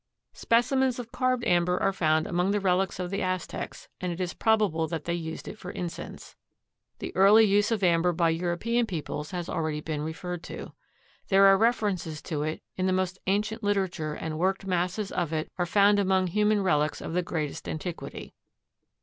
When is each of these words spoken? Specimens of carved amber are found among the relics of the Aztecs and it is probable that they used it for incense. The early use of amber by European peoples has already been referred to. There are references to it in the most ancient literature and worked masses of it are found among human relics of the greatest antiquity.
Specimens 0.33 0.97
of 0.97 1.11
carved 1.11 1.43
amber 1.45 1.77
are 1.79 1.93
found 1.93 2.25
among 2.25 2.49
the 2.49 2.59
relics 2.59 2.99
of 2.99 3.11
the 3.11 3.21
Aztecs 3.21 3.87
and 3.99 4.11
it 4.11 4.19
is 4.19 4.33
probable 4.33 4.87
that 4.87 5.03
they 5.05 5.13
used 5.13 5.47
it 5.47 5.59
for 5.59 5.69
incense. 5.69 6.35
The 6.97 7.15
early 7.15 7.43
use 7.45 7.69
of 7.69 7.83
amber 7.83 8.11
by 8.11 8.29
European 8.31 8.87
peoples 8.87 9.29
has 9.29 9.47
already 9.47 9.79
been 9.79 10.01
referred 10.01 10.41
to. 10.45 10.71
There 11.27 11.45
are 11.45 11.55
references 11.55 12.19
to 12.23 12.41
it 12.41 12.63
in 12.75 12.87
the 12.87 12.93
most 12.93 13.19
ancient 13.27 13.61
literature 13.61 14.15
and 14.15 14.39
worked 14.39 14.65
masses 14.65 15.11
of 15.11 15.31
it 15.33 15.51
are 15.59 15.67
found 15.67 15.99
among 15.99 16.25
human 16.29 16.63
relics 16.63 16.99
of 16.99 17.13
the 17.13 17.21
greatest 17.21 17.69
antiquity. 17.69 18.33